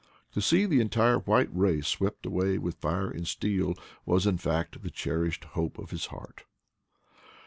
To 0.31 0.41
see 0.41 0.65
the 0.65 0.79
entire 0.81 1.19
white 1.19 1.49
race 1.55 1.85
swept 1.87 2.25
away 2.25 2.57
with 2.57 2.79
fire 2.79 3.11
and 3.11 3.27
steel 3.27 3.75
was, 4.03 4.25
in 4.25 4.39
fact, 4.39 4.81
the 4.81 4.89
cherished 4.89 5.43
hope 5.43 5.77
of 5.77 5.91
his 5.91 6.07
heart. 6.07 6.45